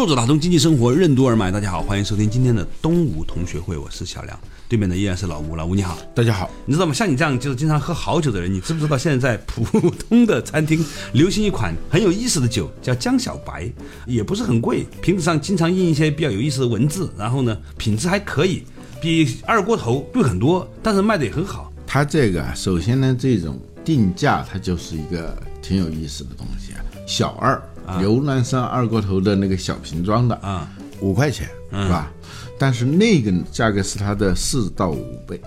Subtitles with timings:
[0.00, 6.50] 作者打通经济生活任督二脉，大家好，欢迎收听今天的东吴同学会，我是小梁，对面的依然是老吴，老吴你好，大家好。
[6.64, 6.94] 你知道吗？
[6.94, 13.70] 像你这样就是经常喝好酒的人，你知不知道现在在普通的餐厅流行一款很有意思的酒，叫江小白，
[14.06, 18.62] 也不是很贵，瓶子上经常印一些比较有意思的文字，然后呢品质还可以，
[19.02, 21.70] 比二锅头贵很多，但是卖的也很好。
[21.86, 27.62] 它这个首先呢，这种定价它就是一个挺有意思的东西啊，小二。
[27.98, 32.10] 牛栏山二锅头的那个小瓶装的啊，五块钱是吧？
[32.58, 35.40] 但是那个价格是它的四到五倍，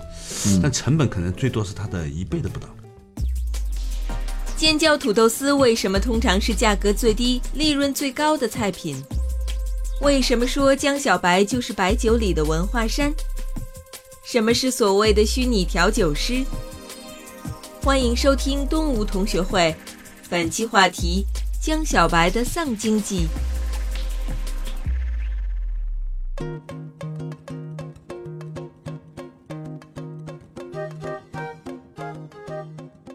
[0.62, 2.68] 但成本可能最多是它的一倍都不到。
[4.56, 8.96] 尖椒土豆丝为什么通常是价格最低、利润最高的菜品？
[10.00, 13.12] 为什么说江小白就是白酒里的文化衫？
[14.24, 16.44] 什么是所谓的虚拟调酒师？
[17.82, 19.74] 欢迎收听东吴同学会，
[20.28, 21.26] 本期话题。
[21.64, 23.26] 江小白的丧经济，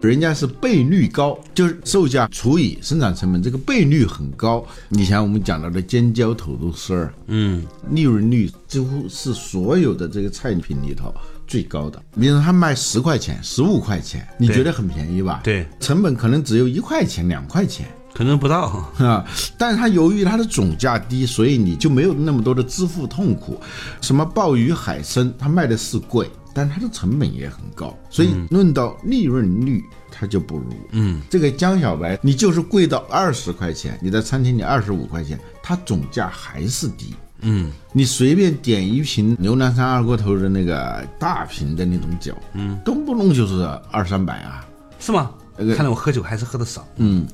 [0.02, 4.66] 人家是倍率高，就是售价除以生产成本，这个倍率很高。
[4.90, 11.14] 以前我们讲到的尖椒土豆丝儿，嗯，利润率几乎是所有的这个菜品里头
[11.46, 12.02] 最高的。
[12.20, 15.40] 比如说他卖十块钱、十五块钱，你觉得很便宜吧？
[15.44, 17.86] 对，成本可能只有一块钱、两块钱。
[18.14, 19.26] 可能不到 啊，
[19.58, 23.60] 但是它由于它的总价低，所以你就没有那么多的支付痛苦。
[24.02, 30.66] 什么鲍鱼、海参，它卖的是贵，但它的成本也很高，所以论到利润率，它就不如。
[30.92, 37.14] 嗯，这个江小白，你就是贵到二十块钱，你在餐厅里二十五块钱，它总价还是低。
[37.42, 44.68] 嗯，你随便点一瓶牛栏山二锅头的那个大瓶的那种酒，嗯，动不动就是二三百啊，
[45.00, 45.32] 是吗？
[45.58, 46.86] 看来我喝酒还是喝的少。
[46.98, 47.26] 嗯。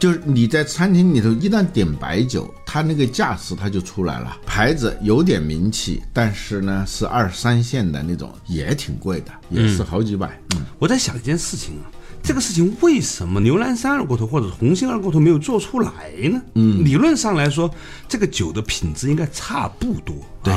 [0.00, 10.40] 就是你在餐厅里头一旦点白酒，它那个架势它就出来了，牌子有点名气，但是呢是二三线的那种，也挺贵的，也是好几百。
[10.56, 15.92] 嗯，我在想一件事情啊，这个事情为什么牛栏山二锅头或者红星二锅头没有做出来
[16.32, 16.40] 呢？
[16.54, 17.70] 嗯，理论上来说，
[18.08, 20.16] 这个酒的品质应该差不多。
[20.42, 20.54] 对，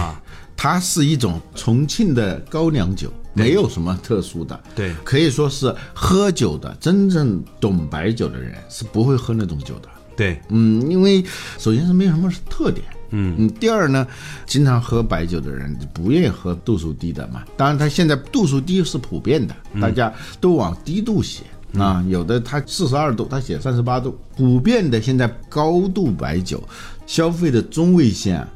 [0.56, 3.12] 它是一种重庆的高粱酒。
[3.34, 11.24] 没有什么特殊的，对，可以说是喝酒的真正懂白酒的人是不会喝那种酒的，对，嗯，因为
[11.58, 13.36] 首先是没什么特点，嗯。
[13.40, 14.08] 嗯，第二呢，
[14.46, 21.44] 经常喝白酒的人不愿意喝度数低的嘛，当然他现在度数低是普遍的，大家都往低度写
[21.78, 26.64] 啊，有的他四十二度，他写三十八度，普遍的现在高度白酒
[27.08, 28.48] 消费的中位线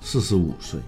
[0.00, 0.78] 四十五岁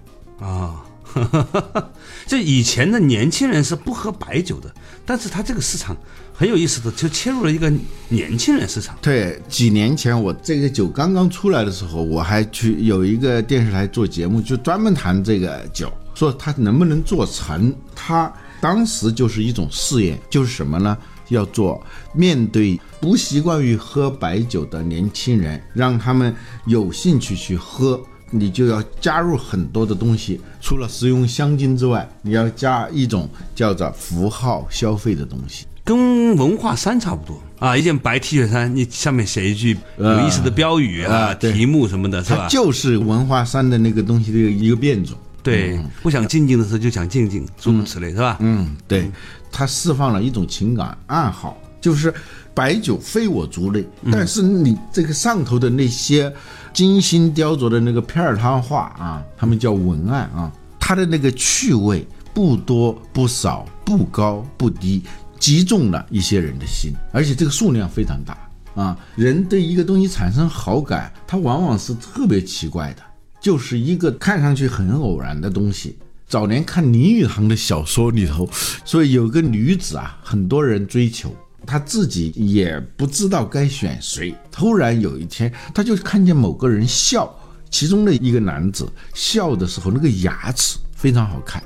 [0.40, 0.83] 啊。
[2.26, 4.72] 这以前的年轻人是不喝白酒的，
[5.04, 5.96] 但是他这个市场
[6.32, 7.72] 很有意思的，就切入了一个
[8.08, 8.96] 年轻人市场。
[9.00, 17.74] 对，几年前我这个酒刚刚出来的时候，我还去有一个电视台做节目，就专门谈这个酒，说它能不能做成。
[17.94, 20.96] 他当时就是一种试验，就是什么呢？
[21.28, 21.82] 要做
[22.12, 26.34] 面对不习惯于喝白酒的年轻人，让他们
[26.66, 28.00] 有兴趣去喝。
[28.36, 37.76] 你就要加入很多的东西，除了食用香精之外，你要加一种叫做符号消费的东西，跟文化衫差不多啊。
[37.76, 42.48] 一件白 T 恤衫，你上面写一句有意思的标语啊、题目什么的，是吧？
[42.48, 45.16] 就是文化衫的那个东西的一个变种。
[45.42, 48.38] 对，不想静静的时候就想静静，诸如此类，是吧？
[48.40, 49.10] 嗯，对，
[49.52, 52.12] 它释放了一种情感暗号，就是
[52.54, 56.32] 白酒非我族类，但是你这个上头的那些。
[56.74, 60.50] 精心雕琢的那个片儿汤画啊，他们叫文案啊，
[60.80, 65.00] 它的那个趣味不多不少，不高不低，
[65.38, 68.36] 击中了一些人的心，而且这个数量非常大
[68.74, 68.98] 啊。
[69.14, 73.02] 人对一个东西产生好感，它往往是特别奇怪的，
[73.40, 75.96] 就是一个看上去很偶然的东西。
[76.26, 78.48] 早年看林语堂的小说里头，
[78.84, 81.32] 所以有个女子啊，很多人追求。
[81.66, 84.34] 他自己也不知道该选谁。
[84.50, 87.34] 突然有一天，他就看见某个人笑，
[87.70, 91.62] 其中的一个男子笑的时候，那个牙齿非常好看，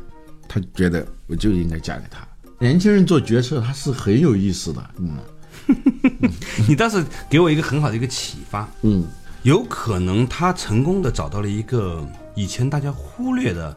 [0.49, 2.27] 他觉得我就应该嫁给他。
[2.59, 4.91] 年轻人做决策，他是很有意思的。
[4.99, 5.17] 嗯，
[6.69, 8.69] 你倒是给我一个很好的一个启发。
[8.83, 9.05] 嗯，
[9.43, 12.05] 有可能他成功的找到了一个
[12.35, 13.77] 以前大家忽略的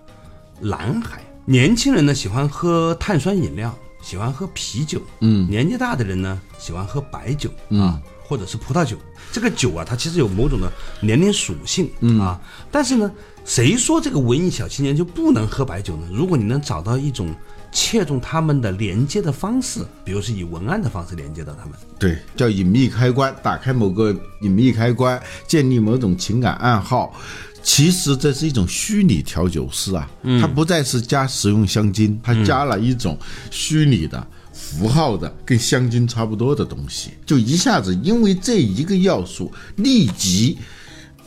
[0.61, 1.21] 蓝海。
[1.45, 8.97] 年轻人呢喜欢喝碳酸饮料，喜欢喝啤酒，嗯，年纪大的人呢喜欢喝白酒啊，或者是葡萄酒。
[9.31, 11.89] 这个酒啊，它其实有某种的年龄属性
[12.19, 12.41] 啊。
[12.69, 13.09] 但是呢，
[13.45, 16.07] 谁说这个文艺小青年就不能喝白酒呢？
[16.11, 17.33] 如果你能找到一种
[17.71, 27.13] 切中他们的连接的方式，比如是以文案的方式连接到他们，对，叫隐秘开关，打开某个隐秘开关，建立某种情感暗号。
[27.63, 30.09] 其实这是一种虚拟调酒师啊，
[30.39, 33.17] 它不再是加食用香精，它加了一种
[33.49, 40.57] 虚拟的符号的，跟香精差不多的东西，就一下子因为这一个要素，立即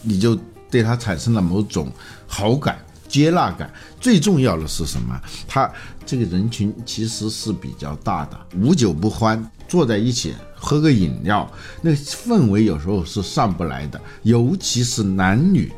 [0.02, 0.36] 你就
[0.70, 1.90] 对它产生了某种
[2.26, 2.78] 好感、
[3.08, 3.72] 接纳感。
[4.00, 5.18] 最重要的是什么？
[5.46, 5.70] 他
[6.04, 11.50] 这个人群其实是比较大的，无酒不欢，坐在一起喝个饮料，
[11.80, 15.72] 那个氛围有时候是上不来的，尤其是男女。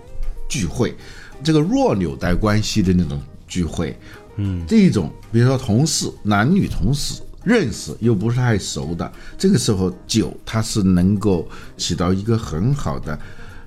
[0.49, 0.97] 聚会，
[1.43, 3.99] 这个弱纽带关系的那种聚会，
[4.37, 13.19] 嗯，这种比如说同事，男女同事认识又不是太熟的，这个时候酒它是能够起到一个很好的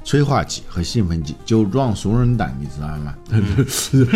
[0.03, 3.15] 催化剂和兴奋剂，酒壮怂人胆，你知道吗？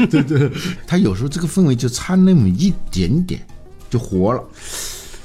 [0.07, 0.51] 对 对，
[0.87, 3.45] 他有时候这个氛围就差那么一点点，
[3.89, 4.43] 就活了。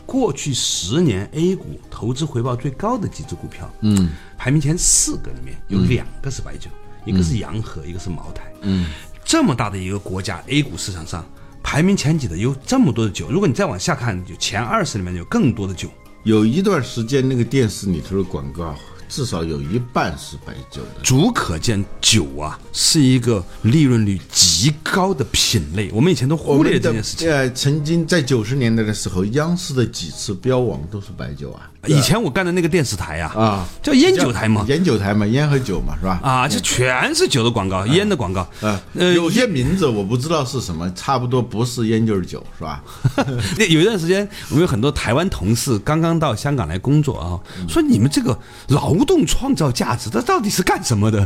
[0.05, 4.09] 过去十年 A 股投资回报最高的几只股票，嗯，
[4.39, 6.71] 排名前四个里面有两个是白酒。
[7.05, 8.53] 一个是洋河，一个是茅台。
[8.63, 8.87] 嗯，
[9.25, 11.25] 这么大的一个国家，A 股市场上
[11.63, 13.31] 排名前几的有这么多的酒。
[13.31, 15.89] 如果你再往下看，就前二十里面有更多的酒。
[16.25, 18.75] 有一段时间，那个电视里头的广告。
[19.11, 24.47] 至少有一半是白酒的，足可见酒啊是一个利润率极
[24.83, 25.91] 高的品类。
[25.93, 27.31] 我们以前都忽略这件事情。
[27.31, 31.71] 呃，曾经在九十年代的时候，央视的几次标王都是白酒啊。
[31.87, 36.21] 以前我干的那个电视台呀，啊，叫烟酒台嘛，烟酒台嘛，烟和酒嘛，是吧？
[36.23, 38.47] 啊，这全是酒的广告，烟的广告。
[38.61, 42.83] 呃，有些名字我不知道是什么，差不多不是烟就是酒，是吧？
[43.57, 47.39] 那有一段时间，我们有很多台湾同事刚刚到香港来工作啊，
[47.69, 48.37] 说你们这个
[48.69, 51.25] 劳动创造价值，这到底是干什么的？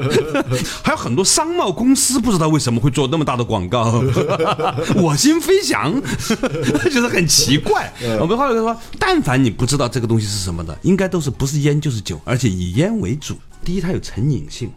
[0.84, 4.02] 还有很多商贸公司不知道为什么会做那么大的广告，
[4.96, 6.00] 我心飞翔，
[6.90, 7.92] 觉得很奇怪。
[8.20, 13.36] 我们话说，但凡你不知道这个东西是什么的，应该都是不是烟就是酒，而且以烟为主。
[13.64, 14.70] 第一，它有成瘾性。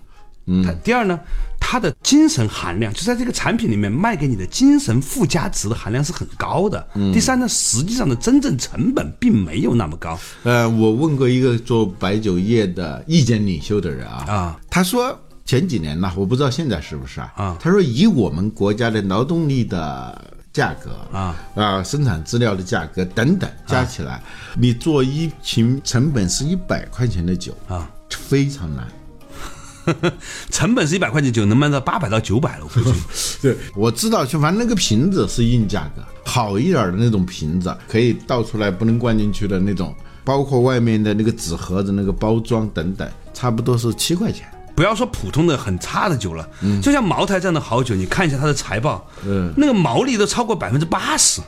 [0.48, 1.20] 嗯，第二呢，
[1.60, 6.86] 它的精神含量就在这个产品里面卖给你的精神附加值的含量是很高的。
[6.96, 10.20] 嗯，第三呢，实际上的真正成本并没有那么高。
[10.42, 15.18] 呃，我问过一个做白酒业的意见领袖的人啊，啊，他说
[15.52, 24.24] 前几年呢，我不知道现在是不是啊，啊，他说以我们国家的劳动力的价格啊啊，生产资料的价格等等加起来，
[24.58, 28.88] 你做一瓶成本是一百块钱的酒啊，非常难。
[30.50, 32.66] 成本是一百块钱酒，能卖到八百到九百了。
[33.44, 39.94] 对，我知道，就反正那个瓶子是硬价格，好一点的那种瓶子可以倒出来不能灌进去的那种，
[40.24, 44.48] 包括外面的那个纸盒子、那个包装等等，差不多是七块钱。
[44.82, 51.40] 不要说普通的很差的酒了，嗯就像茅台这样的好酒，你看一下它的财报，嗯，那个毛利都超过百分之八十。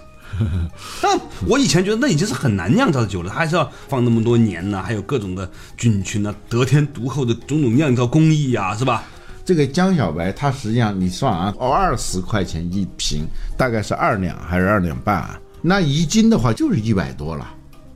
[1.02, 9.04] 但我以前觉得那已经是很难酿造的酒了，它还是要放那么多年呢，还有各种的菌群呢，得天独厚的种种酿造工艺啊，是吧？
[9.44, 13.26] 这个江小白，它实际上你算啊，二十块钱一瓶，
[13.58, 15.40] 大概是二两还是二两半啊？
[15.60, 17.50] 那一斤的话就是一百多了。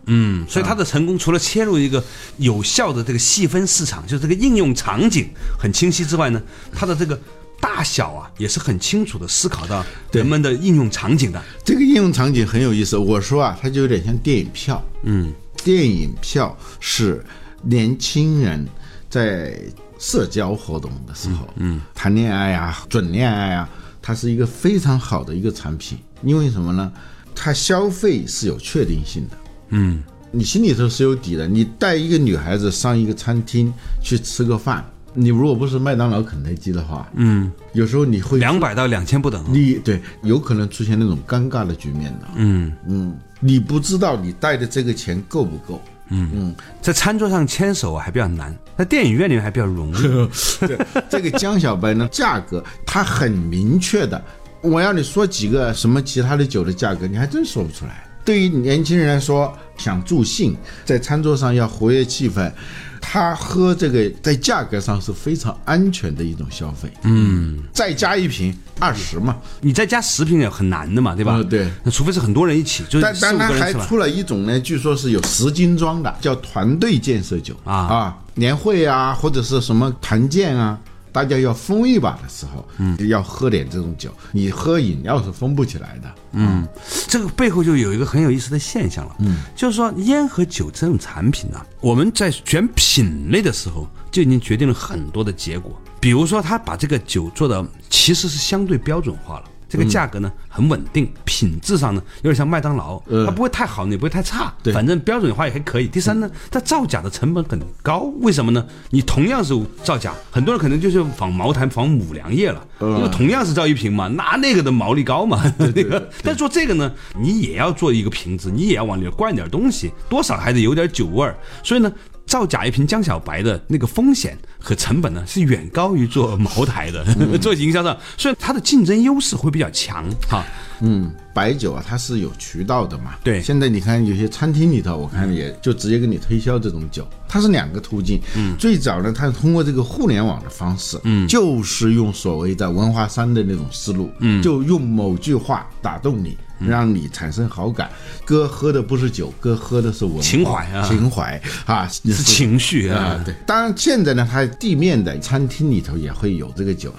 [0.08, 2.04] 嗯，所以它的成功除了切入一个
[2.38, 6.42] 有效的这个细分市场，就是这个应用场景很清晰之外呢，
[6.74, 7.18] 它的这个。
[7.60, 11.44] 大小啊，也是很清楚的思考到人们的应用场景的。
[11.66, 12.96] 这个应用场景很有意思。
[12.96, 14.80] 我说啊，它就有点像电影票。
[15.02, 15.34] 嗯，
[15.64, 17.26] 电影票是
[17.64, 18.64] 年轻人
[19.10, 19.60] 在
[19.98, 23.68] 社交活动的时候，嗯，谈恋爱啊、准恋爱啊，
[24.04, 25.98] 它是一个非常好的一个产品。
[26.22, 26.94] 因为什么呢？
[27.34, 29.38] 它消费是有确定性的。
[29.70, 31.48] 嗯，你心里头是有底的。
[31.48, 34.86] 你带一个女孩子上一个餐厅去吃个饭。
[35.20, 50.02] 你如果不是麦当劳、肯德基的话，嗯，有时候你会两百到两千不等，你对有可能出现那种尴尬的局面的，嗯嗯，你不知道你带的这个钱够不够，嗯嗯，在餐桌上牵手还比较难，在电影院里面还比较容易。
[50.68, 50.78] 对，
[51.10, 54.24] 这个江小白呢，价格它很明确的，
[54.62, 58.04] 我要你说几个什么其他的酒的价格，你还真说不出来。
[58.28, 60.54] 对于年轻人来说，想助兴，
[60.84, 62.52] 在餐桌上要活跃气氛。
[63.00, 71.42] 他喝这个在价格上是非常安全的一种消费，嗯，再加一瓶二十嘛，你再加十瓶也很难的嘛，对吧？
[71.50, 80.78] 对，那除非是很多人一起，就但但他还出了一种呢，据说是有十斤装的，叫团队建设酒啊啊，年会啊或者是什么团建啊，
[81.14, 84.14] 大家要疯一把的时候，嗯，要喝点这种酒。
[84.34, 86.14] 你喝饮料是疯不起来的。
[86.34, 86.68] 嗯，
[87.08, 95.80] 这个背后就有一个很有意思的现象了，嗯，就是说烟和酒这种产品呢，我们在选品类的时候就已经决定了很多的结果。
[96.00, 99.46] 比如说，他把这个酒做的其实是相对标准化了。
[99.70, 105.88] 这个价格呢很稳定，品质上呢有点像麦当劳，它不会太好，也不会太差，反正标准化也还可以。
[105.88, 108.66] 第三呢，它造假的成本很高，为什么呢？
[108.90, 116.10] 你同样是造假，很多人可能就是仿茅台、仿五粮液了，因为同样是造一瓶嘛，拿那个的毛利高嘛，那个。
[116.24, 121.92] 但做这个呢，你也要做一个瓶子，你也要往里灌点东西，多少还得有点酒味儿，所以呢。
[122.28, 127.04] 造假一瓶江小白的那个风险和成本呢，是远高于做茅台的。
[127.42, 130.06] 做营销上，所以它的竞争优势会比较强。
[130.30, 130.46] 哈，
[130.82, 133.16] 嗯，白酒啊，它是有渠道的嘛。
[133.24, 137.08] 对，现在你看有些餐厅里头，我看也就直接给你推销这种酒。
[137.30, 138.20] 它是两个途径。
[138.36, 146.38] 嗯，最早呢，它是通过这个互联网的方式，嗯，就是用所谓的文化衫的那种思路，嗯，就用某句话打动你。
[146.60, 147.90] 让你产生好感，
[148.26, 153.22] 哥喝的不是酒，哥喝的是文情怀啊，情怀啊，是情绪啊。
[153.26, 156.94] 对，当然现在呢，它地面的餐厅里头也会有这个酒。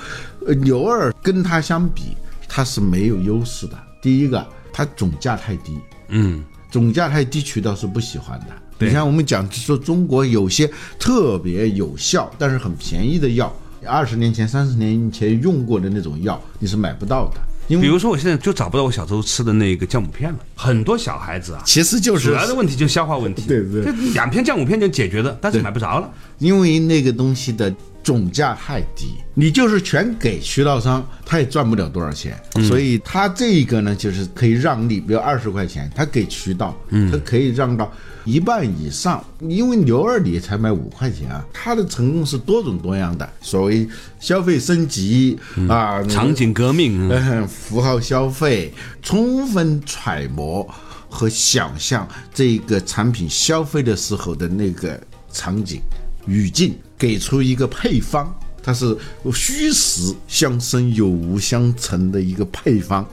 [0.46, 2.16] 呃，牛二跟它相比，
[2.48, 3.78] 它是没有优势的。
[4.00, 8.46] 第一个，它总价太低，嗯，总价太低，渠道是不喜欢的。
[8.78, 13.52] 你像我们讲说中国有些特别有效但是很便宜的药，
[13.84, 17.40] 二十年前、三十年前用过的那种药，你是买不到的。
[17.68, 20.38] 比如说，我现在就找不到我小时候吃的那个酵母片了。
[20.54, 23.42] 很多小孩子啊，其实就是主要的问题就是消化问题。
[23.46, 32.38] 对对，这两片酵母片就解决了，但是买不着了，因为那个东西的总价太低，你就是全给渠道商，他也赚不了多少钱。
[32.68, 36.76] 所以他这个呢，就是可以让利，比如二十块钱，他给渠道，
[37.12, 37.92] 他可以让到。
[38.24, 43.26] 一半以上，因为牛二里才卖五块钱啊，它的成功是多种多样的。
[43.40, 43.88] 所谓
[44.20, 47.08] 消费升级啊，场景革命，
[47.48, 48.70] 符号消费，
[49.02, 50.62] 充分揣摩
[51.08, 55.00] 和想象这个产品消费的时候的那个
[55.32, 55.80] 场景
[56.26, 58.96] 语境，给出一个配方，它是
[59.32, 63.08] 虚实相生、有无相成的一个配方。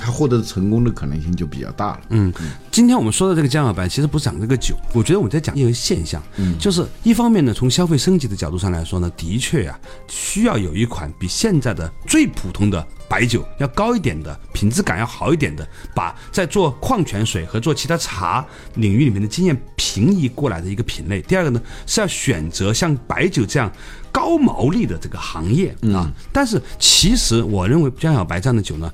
[0.00, 2.00] 他获得成功的可能性就比较大了。
[2.08, 2.32] 嗯，
[2.70, 9.78] 今天我们说的这个江小白，其实不是讲这个酒，我觉得我在讲一个现象，嗯，就是一方面呢，从消费升级的角度上来说呢，的确呀，
[10.08, 18.42] 需要有一款比现在的最普通的白酒要高一点的，品质感要好一点的，把在做矿泉水和做其他茶
[18.76, 21.20] 领域里面的经验平移过来的一个品类。
[21.20, 23.70] 第二个呢，是要选择像白酒这样
[24.10, 26.10] 高毛利的这个行业啊。
[26.32, 28.90] 但是其实我认为江小白这样的酒呢。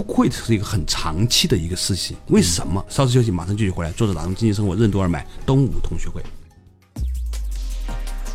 [0.00, 2.84] 不会是一个很长期的一个事情，为什么？
[2.88, 3.90] 稍事休息，马上继续回来。
[3.92, 6.22] 作者打通经济生活任督二脉东吴同学会。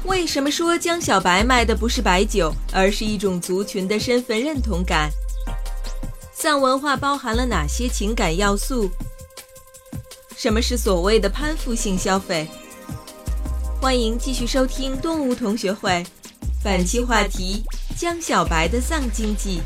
[0.06, 5.10] 为什么说江小白卖的不是白酒，而是一种族群的身份认同感？
[6.34, 8.90] 丧文化包含了哪些情感要素？
[10.36, 12.46] 什么是所谓的攀附性消费？
[13.80, 16.06] 欢迎继续收听东吴同学会，
[16.62, 17.64] 本期话题：
[17.98, 19.62] 江小白的丧经济。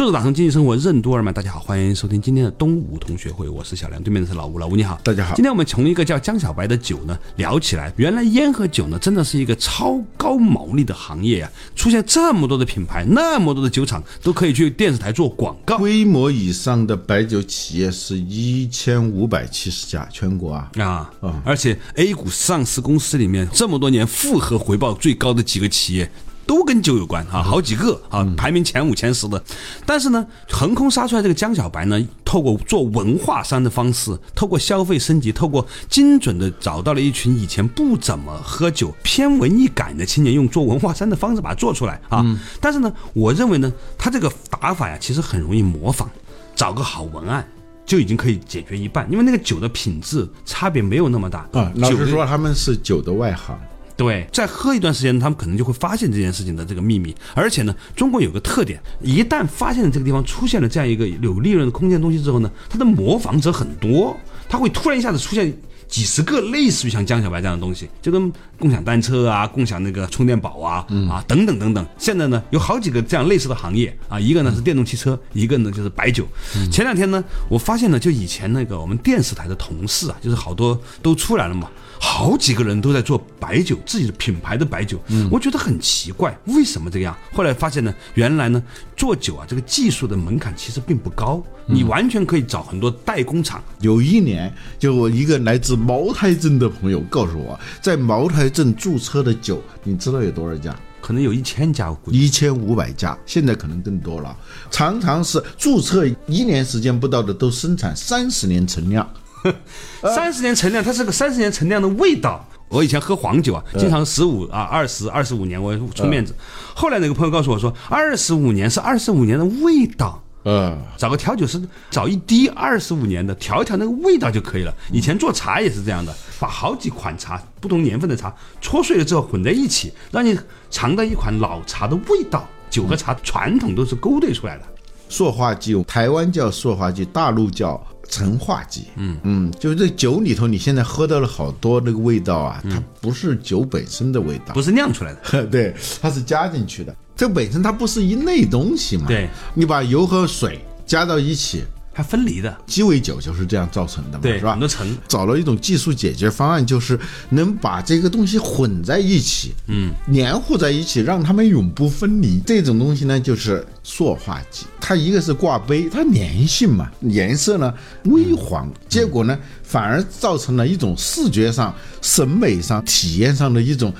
[0.00, 5.34] 作者打通经济生活任督二脉，大家好，欢迎收听今天的东吴同学会，我是小梁，对面的是老吴，老吴你好，大家好。
[5.34, 21.42] 今天我们从一个叫江小白的酒呢聊起来，原来烟和酒呢真的是一个超高毛利的行业呀，出现这么多的品牌，那么多的酒厂都可以去电视台做广告，规模以上的白酒企业是一千五百七十家，全国啊啊啊！
[21.44, 26.10] 而且 A 股上市公司里面这么多年复合回报最高的几个企业。
[26.50, 29.40] 都跟酒有关啊，好几个啊，排名前五前十的。
[29.86, 42.26] 但是呢，横空杀出来这个江小白呢，透过做文化衫的方式，透过消费升级，透过精准的找到了一群以前不怎么喝酒、偏文艺感的青年，用做文化衫的方式把它做出来啊。
[42.60, 44.28] 但是呢，我认为呢，他这个
[44.60, 46.08] 打法呀，其实很容易模仿，
[46.56, 47.46] 找个好文案
[47.86, 51.70] 就已经可以解决一半，因为那个酒的品质差别没有那么大啊。
[51.76, 53.56] 老实说，他们是酒的外行。
[54.00, 57.14] 对，再喝一段时间，他们可能就会发现这件事情的这个秘密。
[57.34, 64.16] 而且呢，中国有个特点，一旦发现了这个地方出现了这样一个有利润的空间东西之后呢，它的模仿者很多，
[64.48, 65.54] 它会突然一下子出现
[65.86, 71.86] 几十个类似于像江小白这样的东西，就跟共享单车啊、共享那个充电宝啊、啊等等等等。
[71.98, 76.26] 现在呢，有好几个这样类似的行业啊，一个呢是电动汽车，一个呢就是白酒。
[76.72, 81.68] 前两天呢，我发现呢，就以前那个我们电视台的同事啊，就是好多都出来了嘛。
[82.00, 87.16] 好好几个人都在做白酒，自己的品牌的白酒，我觉得很奇怪，为什么这样？
[87.32, 88.62] 后来发现呢，原来呢，
[88.94, 93.62] 做酒啊，这个技术的门槛其实并不高，你完全可以找很多代工厂。
[93.80, 100.78] 有一年，就我一个来自茅台镇的朋友告诉我，在茅台镇注册的酒，你知道有多少家？
[101.00, 104.36] 可能有一千家，我估计一千五百家，现在可能更多了。
[104.70, 109.08] 常常是注册一年时间不到的，都生产三十年陈酿。
[110.14, 112.44] 三十年陈酿，它是个三十年陈酿的味道。
[112.68, 116.34] 我以前喝黄酒啊，经常十五啊、二十、二十五年，我出面子。
[116.74, 120.22] 后来那个朋友告诉我说，二十五年是二十五年的味道。
[120.44, 124.72] 嗯，找个调酒师，找一滴二十五年的，调一调那个味道就可以了。
[124.92, 130.38] 以前做茶也是这样的，把好几款茶、不同年份的茶搓碎了之后混在一起，让你
[130.70, 132.48] 尝到一款老茶的味道。
[132.70, 134.64] 酒和茶传统都是勾兑出来的。
[135.08, 138.88] 塑化剂，台湾叫塑化剂，大陆叫陈化剂。
[138.96, 146.94] 嗯嗯，就是这酒里头，你现在喝到了好多那个味道啊，它不是酒本身的味道，不是酿出来的， 对，它是加进去的。
[147.16, 149.06] 这本身它不是一类东西嘛？
[149.06, 151.62] 对，你把油和水加到一起，
[151.92, 152.56] 它分离的。
[152.66, 154.22] 鸡尾酒就是这样造成的嘛？
[154.22, 154.52] 对，是吧？
[154.52, 154.96] 很多层。
[155.08, 156.98] 找了一种技术解决方案，就是
[157.30, 162.40] 能把这个东西混在一起，嗯，黏糊在一起，让它们永不分离。
[162.46, 164.66] 这种东西呢，就是塑化剂。
[164.80, 167.72] 它一个是挂杯，它粘性嘛，颜色呢
[168.04, 173.92] 微黄，结果呢反而造成了一种视觉上、审美上、体验上的一种。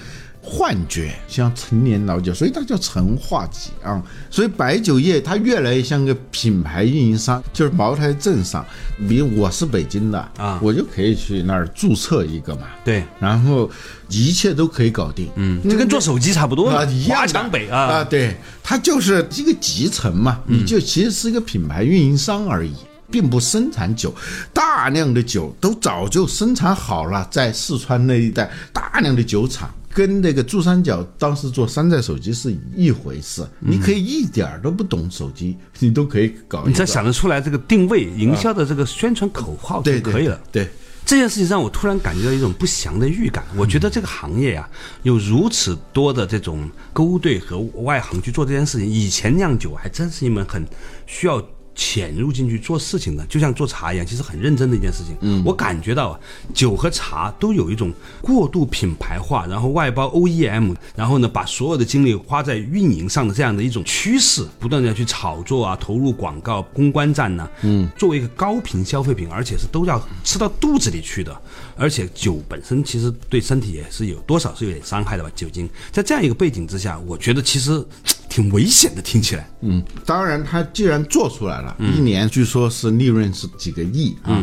[0.42, 4.02] 幻觉像陈年老酒，所以它叫陈化剂啊。
[4.30, 8.64] 所以白酒业它越来越像个品牌运营商，就是茅台镇上，
[9.08, 12.62] 比如我是北京的啊，我就可以去那儿注册一个嘛。
[12.84, 13.70] 对，然后
[14.08, 15.28] 一切都可以搞定。
[15.36, 22.72] 嗯，就跟做手机差不多啊，一样华强北啊啊，对，它就是一个集成嘛，你就其实是一个品牌运营商而已。
[23.12, 24.14] 并不生产酒，
[24.52, 33.46] 大量的酒都早就生产好了，在四川那一带大量的酒厂，跟那个珠三角当时做山寨手机是一回事。
[33.58, 36.64] 你可以一点儿都不懂手机，你都可以搞。
[36.66, 40.40] 你只要想得出来这个定位、营销的这个宣传口号就可以了。
[40.52, 40.68] 对，
[41.04, 43.44] 这件事情让我突然感觉到一种不祥的预感。
[43.56, 44.68] 我觉得这个行业呀、
[45.02, 48.88] 有如此多的这种勾兑和外行去做这件事情。
[48.88, 50.66] 以前酿酒还真是一门很
[51.06, 51.42] 需要。
[51.80, 55.16] 潜入进去做事情的，就像做茶一样，其实很认真的一件事情。
[55.22, 56.20] 嗯，我感觉到啊，
[56.52, 57.90] 酒和茶都有一种
[58.20, 67.48] 过度品牌化，然后外包 OEM，然后呢，把所有的精力花在运营上的这样的一种趋势，不断的去炒作啊，投入广告、公关战呢。
[67.62, 71.34] 嗯，作为一个高频消费品，而且是都要吃到肚子里去的，
[71.76, 75.30] 而且酒本身其实对身体也是有多少是有点伤害的吧？
[75.34, 77.82] 酒精在这样一个背景之下，我觉得其实
[78.30, 79.46] 挺危险的，听起来。
[79.60, 84.42] 嗯，当然，他既然做出来了，一年据说是利润是几个亿啊。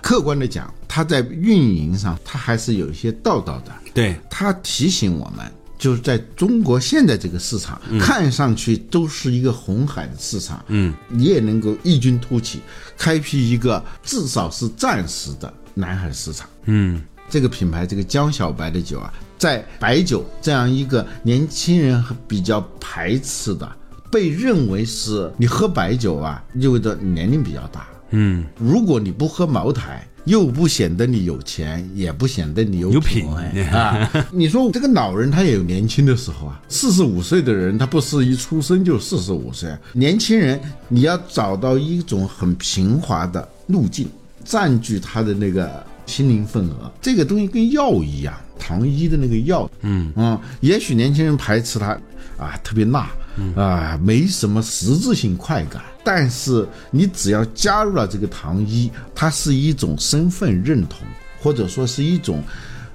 [0.00, 3.72] 客观的讲，他在运营上他还是有一些道道的。
[3.92, 5.44] 对，他提醒我们，
[5.78, 10.64] 就是在中国现在这个市场，看上去都是一个红海的市场。
[10.68, 12.60] 嗯，你也能够异军突起，
[12.96, 16.48] 开辟一个至少是暂时的南海市场。
[16.66, 17.02] 嗯，
[17.34, 23.68] 这个品牌，这个江小白的酒啊，在白酒这样一个年轻人比较排斥的，
[24.08, 27.88] 被认为是你喝白酒啊，意味着年龄比较大。
[28.10, 34.08] 嗯，如果你不喝茅台，又不显得你有钱，也不显得你有有品品味 啊。
[34.30, 44.08] 你说这个老人他也有年轻的时候啊，四十五岁的人他不是一出生就四十五岁啊，年轻人你要找到一种很平滑的路径，
[44.44, 46.92] 占据他的那个心灵份额。
[47.00, 50.12] 这个东西跟药一样，糖衣的那个药，嗯。
[50.16, 51.98] 嗯，也许年轻人排斥它
[52.38, 53.10] 啊，特别辣。
[53.56, 61.00] 啊，没什么实质性快感，但是你只要加入了这个糖衣，它是一种身份认同，
[61.42, 62.40] 或者说是一种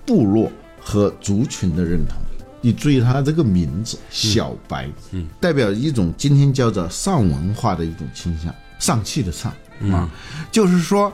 [0.06, 2.15] 部落和族群的认同。
[2.62, 9.52] 你注意它这个名字“小白”，嗯，代表一种今天叫做上文化的一种倾向，上气的上
[9.91, 10.10] 啊，
[10.54, 11.12] 就是说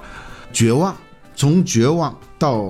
[0.53, 0.95] 绝望，
[1.35, 2.65] 从绝望到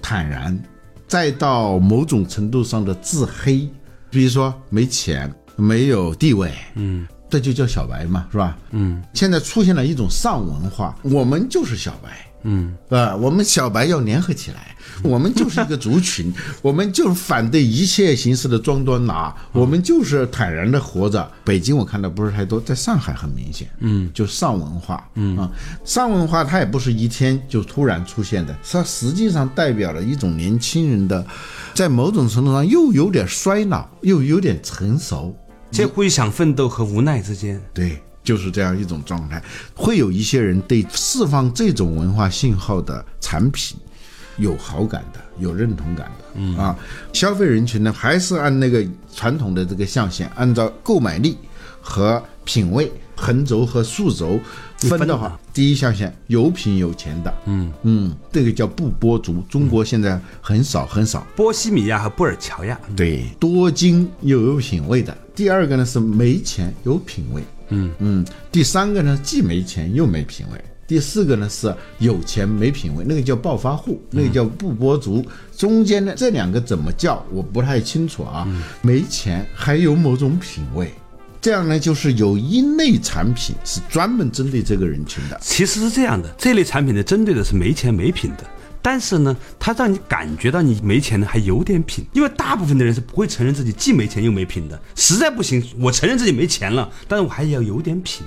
[0.00, 0.58] 坦然，
[1.06, 3.68] 再到某种程度上的自黑，
[4.10, 5.32] 比如说没钱。
[5.58, 8.58] 没有地位，嗯，这就叫小白嘛，是吧？
[8.72, 16.32] 嗯，现在出现了一种上文化，我们就是小白，嗯，啊，我们小白要联合起来，我们就是一个族群，
[16.62, 21.28] 我们就是反对一切形式的装端拿，我们就是坦然的活着。
[21.44, 25.50] 北京我看到不是太多，在上海很明显，嗯，就上文化，嗯啊，
[25.84, 31.26] 上文化它也不是一天就突然出现的，它实际上代表了一种年轻人的，
[31.74, 35.36] 在某种程度上又有点衰老，又有点成熟。
[35.72, 37.60] 介乎于想奋斗和无奈之间。
[37.74, 39.42] 对，就是这样一种状态。
[39.74, 43.78] 会有一些人对释放这种文化信号的产品，
[44.36, 46.24] 有好感的、有认同感的。
[46.34, 46.76] 嗯啊，
[47.12, 48.84] 消费人群呢，还是按那个
[49.14, 51.38] 传统的这个象限，按照购买力
[51.80, 54.38] 和品味横轴和竖轴
[54.76, 61.26] 分的话，第一象限有品有钱的，嗯嗯，这个叫不波族，中国现在很少很少。
[61.34, 65.16] 波西米亚和布尔乔亚，对，多金又有品位的。
[65.34, 68.26] 第二个呢是没钱有品位，嗯嗯。
[68.50, 70.64] 第三个呢既没钱又没品位。
[70.88, 75.24] 第四个呢是有钱没品位，那个叫暴发户，那个叫不波族。
[75.56, 78.46] 中间呢这两个怎么叫我不太清楚啊。
[78.82, 80.92] 没钱还有某种品位，
[81.40, 85.36] 这样呢就是有一类产品是专门针对这个人群的。
[85.42, 88.44] 其实是这样的，这类产品呢针对的是没钱没品的，
[88.86, 94.80] 但是呢，它让你感觉到你没钱呢还有点品，因为大部分的人是不会承认自己既没钱又没品的。
[94.94, 98.24] 实在不行，我承认自己没钱了，但是我还要有点品。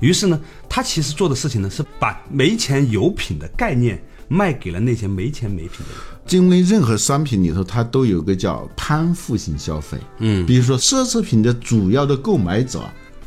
[0.00, 0.38] 于是呢，
[0.68, 6.42] 他其实做的事情呢，是把没钱有品的概念卖给了那些没钱没品的人。
[6.42, 9.96] 因为任何商品里头，它都有个叫攀附性消费。
[10.18, 12.82] 嗯，比如说奢侈品的主要的购买者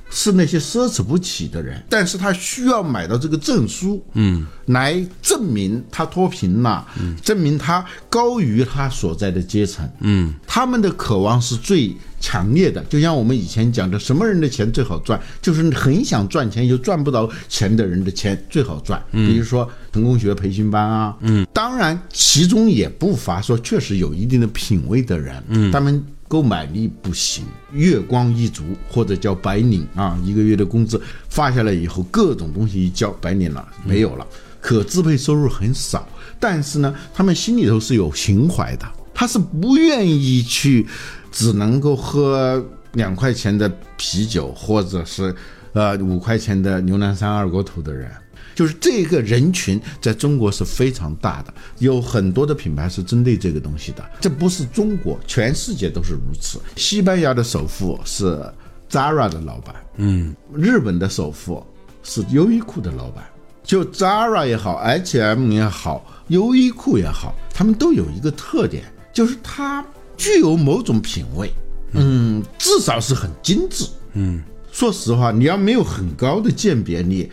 [0.10, 12.84] 是那些奢侈不起的人，但是他需要买到这个证书，嗯，来证明他脱贫了，嗯，证明他高于他所在的阶层，嗯，他们的渴望是最强烈的。
[12.86, 19.02] 就像我们以前讲的，什么人的钱最好赚，就是很想赚钱又赚不到钱的人的钱最好赚。
[19.12, 26.04] 比如说成功学培训班啊，嗯，当然其中也不乏说确实有一定的品位的人，嗯，他们。
[26.28, 34.28] 购买力不行，月光一族或者叫白领啊，一个月的工资发下来以后，各种东西一交白领了，没有了，
[34.60, 36.08] 可支配收入很少。
[36.40, 40.86] 但是呢，他们心里头是有情怀的，他是不愿意去
[41.32, 42.64] 只能够喝
[42.94, 45.34] 两块钱的啤酒，或者是
[45.74, 48.12] 呃五块钱的牛栏山二锅头的人。
[48.58, 54.04] 就是这个人群在中国是非常大的，有很多的品牌是针对这个东西的。
[54.20, 56.60] 这不是中国，全世界都是如此。
[56.76, 58.44] 西班牙的首富是
[58.90, 61.64] Zara 的老板，嗯，日本的首富
[62.02, 63.24] 是优衣库的老板。
[63.64, 69.86] 就 Zara 也好，H&M 也好，优衣库也好，他们都有一个特点，就是它
[70.18, 71.52] 具有某种品味，
[71.92, 74.42] 嗯，至少是很精致，嗯。
[74.72, 77.32] 说实话，你要没有很高的鉴别力。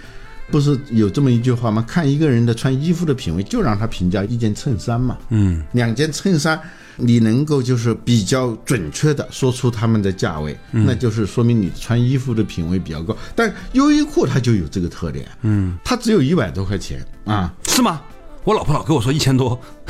[0.50, 1.84] 不是有这么一句话吗？
[1.88, 5.18] 看一个人的穿衣服的品味，就让他评价一件衬衫嘛。
[5.30, 6.60] 嗯，两件衬衫，
[6.96, 13.16] 你能够就是比较准确的说出他们的价位，那就是说明你穿衣服的品味比较高。
[13.34, 18.00] 但优衣库它就有这个特点，嗯，它只有一百多块钱啊，是吗？
[18.44, 19.58] 我老婆老跟我说一千多，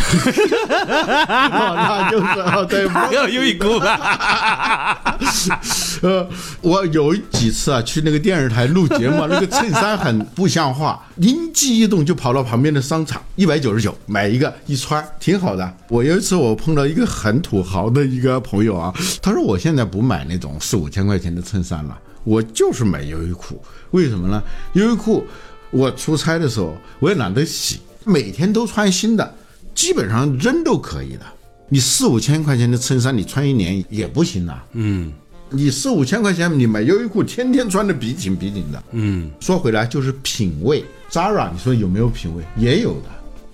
[0.79, 3.67] 那就是啊对，没有优衣库。
[6.03, 6.29] 呃，
[6.61, 15.75] 我有几次啊去那个电视台录节目，那个衬衫很不像话，灵机一动就跑到旁边的商场，一百九十九买一个一穿，挺好的。
[15.89, 23.61] 我有一次我碰到一个很土豪的一个朋友啊，他说我现在不买那种四五千块钱的衬衫了，我就是买优衣库。
[23.91, 24.41] 为什么呢？
[24.75, 25.27] 优衣库
[25.73, 27.81] 我出差的时候我也懒得洗。
[28.05, 29.35] 每天都穿新的，
[29.75, 31.21] 基本上扔都可以的。
[31.69, 34.65] 你四五千块钱的衬衫，你穿一年也不行啊。
[34.73, 35.11] 嗯，
[35.51, 38.83] 你四五千块钱，你买优衣库，天天穿的笔挺笔挺的。
[38.93, 42.45] 嗯，说回来就是品味，Zara，你说有没有品味？
[42.57, 43.09] 也有的，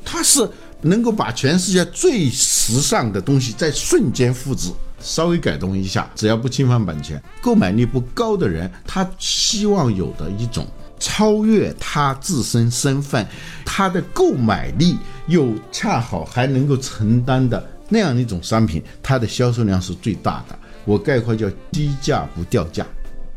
[0.05, 0.47] 它是
[0.83, 10.67] 能够把全世界最时尚的东西在瞬间复制，稍微改动一下，只要不侵犯版权，购买力不高的人，他希望有的一种。
[11.01, 13.27] 超越他自身身份，
[13.65, 20.57] 他的购买力又恰好还能够承担的那样一种商品，它的销售量是最大的。
[20.85, 22.87] 我概括叫低价不掉价。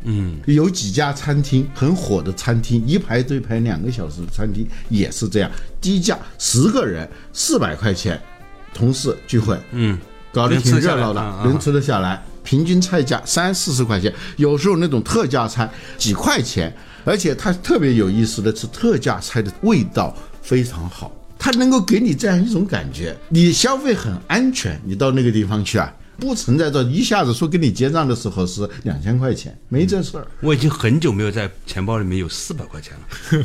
[0.02, 5.50] 嗯，有几家餐厅很火的餐厅，一排队排两个小时的餐厅也是这样，
[5.80, 8.20] 低价十个人四百块钱，
[8.74, 9.98] 同事聚会，嗯，
[10.30, 12.22] 搞得挺热闹的，能吃得下来。
[12.42, 16.70] 平均菜价三四十块钱，有时候那种特价餐几块钱。
[17.04, 24.80] 而且它特别有意思的是，特价菜的味道非常好，它能够给你这样一种感觉，你消费很安全。
[24.84, 30.26] 你到那个地方去啊，不存在着一下子说跟你结账的时候是两千块钱，没这事儿。
[30.40, 33.44] 我已经很久没有在钱包里面有四百块钱了。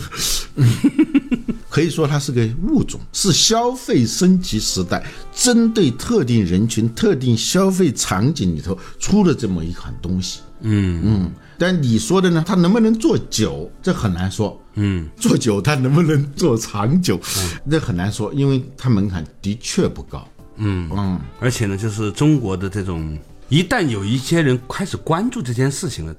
[1.70, 10.40] 可以说它是个物种，是消费升级时代针对特定人群、特定消费场景里头出的这么一款东西。
[10.62, 11.32] 嗯嗯。
[11.58, 12.44] 但你说的呢？
[12.46, 13.70] 它能不能做久？
[13.84, 14.60] 这很难说。
[14.76, 17.20] 嗯，做久它能不能做长久？
[17.66, 20.28] 那很难说，因为它门槛的确不高。
[20.60, 23.18] 嗯嗯，而且呢，就是中国的这种，
[23.48, 26.16] 一旦有一些人开始关注这件事情了，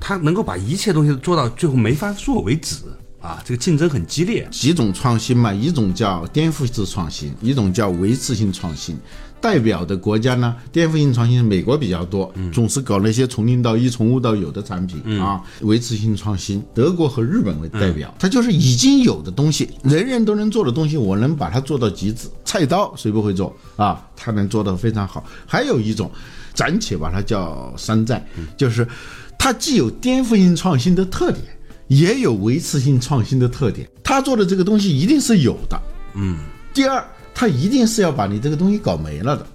[0.00, 2.76] 他能够把一切东西做到最后没法做为止
[3.20, 4.48] 啊，这个竞争很激烈。
[4.50, 8.98] 几种创新嘛，一种叫颠覆式创新，一种叫维持性创新。
[9.40, 15.42] 代表的国家呢，颠覆性创新美国比较多，总是搞那些从零到一、从无到有的产品啊。
[15.60, 22.28] 维持性创新，德国和日本为代表，它就是已经有的东西，人人都能做的东西，我能把它做到极致。
[22.44, 24.02] 菜刀谁不会做啊？
[24.16, 25.22] 它能做得非常好。
[25.46, 26.10] 还有一种，
[26.54, 28.24] 暂且把它叫山寨，
[28.56, 28.86] 就是
[29.38, 31.44] 它既有颠覆性创新的特点，
[31.88, 33.86] 也有维持性创新的特点。
[34.02, 35.78] 他做的这个东西一定是有的，
[36.14, 36.38] 嗯。
[36.72, 37.04] 第二。
[37.34, 39.46] 他一定是要把你这个东西搞没了的，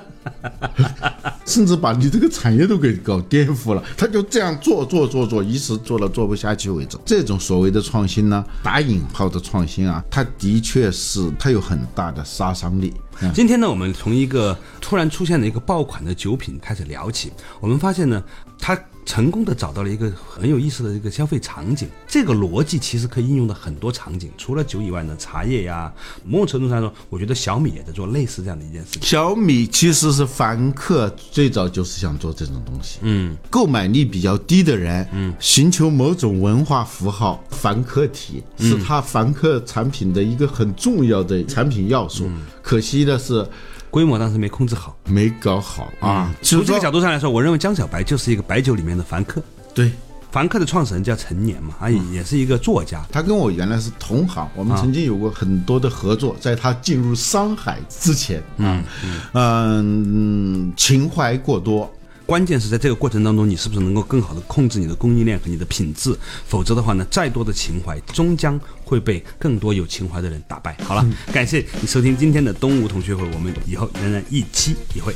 [1.46, 3.82] 甚至把你这个产业都给搞颠覆了。
[3.96, 6.98] 他就这样做做做做，一直做到做不下去为止。
[7.04, 12.92] 这种所谓的创新呢，打引号的创新啊，它的确是它有很大的杀伤力。
[13.34, 18.22] 今天呢，我们从一个突然出现的一个爆款的酒品开始聊起，我们发现呢，
[18.58, 18.78] 它。
[19.06, 25.92] 成功的找到了一个很有意思的一个消费场景，这个逻辑其实可以应用到很多场景，除了酒以外呢，茶叶呀，
[26.24, 29.02] 某种程度上说，我觉得小米也在做类似这样的一件事情。
[29.02, 42.30] 小米其实是凡客最早就是想做这种东西，嗯，购买力比较低的人，嗯，寻求某种文化符号，凡客体是他凡客产品的一个很重要的产品要素。
[42.62, 43.46] 可惜的是。
[43.90, 46.32] 规模当时没控制好，没搞好啊。
[46.42, 49.42] 从这个角度上来说，我认为江小白就是一个白酒里面的凡客。
[49.74, 49.90] 对，
[50.30, 53.04] 凡客的创始人叫陈年嘛，啊，也是一个作家。
[53.10, 56.36] 他跟我原来是同行，我们曾经有过很多的合作。
[56.38, 58.84] 在他进入商海之前，嗯
[59.32, 61.92] 嗯，情怀过多。
[62.30, 66.16] 关键是在这个过程当中，你是不是能够更好的控制你的供应链和你的品质？
[66.46, 70.76] 否则的话呢，再多的情怀终将会被更多有情怀的人打败。
[70.84, 75.12] 好了，感谢你收听今天的东吴同学会，我们以后仍然一期一会。